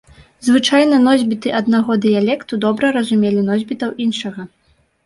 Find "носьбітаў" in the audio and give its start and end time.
3.53-3.95